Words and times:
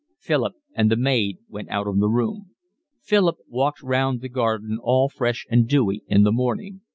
Philip 0.17 0.55
and 0.73 0.89
the 0.89 0.95
maid 0.95 1.37
went 1.47 1.69
out 1.69 1.85
of 1.85 1.99
the 1.99 2.09
room. 2.09 2.55
Philip 3.03 3.37
walked 3.47 3.83
round 3.83 4.21
the 4.21 4.29
garden 4.29 4.79
all 4.81 5.09
fresh 5.09 5.45
and 5.47 5.67
dewy 5.67 6.01
in 6.07 6.23
the 6.23 6.31
morning. 6.31 6.81